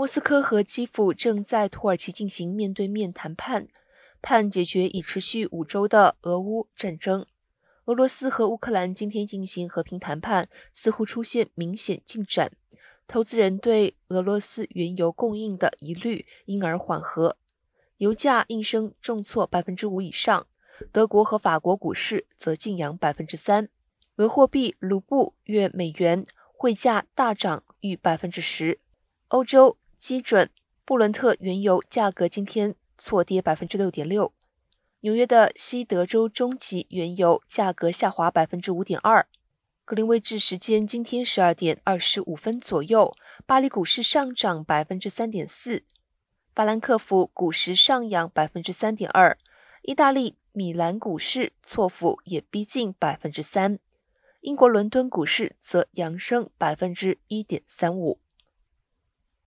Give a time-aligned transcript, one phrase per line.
[0.00, 3.68] 莫斯科和基辅正在土耳其进行面对面谈判，
[4.22, 7.26] 盼解决已持续五周的俄乌战争。
[7.84, 12.50] 俄罗斯和乌克兰今天进行和平谈判，似乎出现明显进展。
[13.06, 17.36] 投资人对俄罗斯原油供应的疑虑因而缓和，
[17.98, 20.46] 油价应声重挫百分之五以上。
[20.90, 23.68] 德国和法国股市则晋阳百分之三。
[24.16, 26.24] 俄货币卢布月美元
[26.54, 28.78] 汇价大涨逾百分之十。
[29.28, 30.48] 欧洲基准
[30.86, 34.32] 布伦特原油价格今天错跌百分之六点六。
[35.00, 39.28] 纽约的西德州中级原油价格下滑百分之五点二。
[39.84, 45.84] 格林威治时间今天十二点二十五分左右，巴黎股市上涨百分之三点四，
[46.54, 49.36] 法兰克福股市上扬百分之三点二，
[49.82, 53.78] 意大利米兰股市错幅也逼近百分之三，
[54.40, 58.18] 英国伦敦股市则扬升百分之一点三五。